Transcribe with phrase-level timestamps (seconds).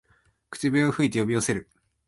[0.49, 1.69] 口笛を吹いて呼び寄せる